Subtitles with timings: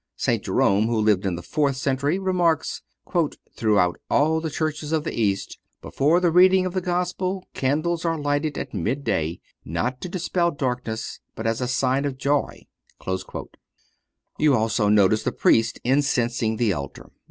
[0.15, 0.43] St.
[0.43, 2.81] Jerome, who lived in the fourth century, remarks:
[3.55, 8.17] "Throughout all the Churches of the East, before the reading of the Gospel, candles are
[8.17, 12.65] lighted at mid day, not to dispel darkness, but as a sign of joy."
[14.39, 17.11] You also noticed the Priest incensing the altar.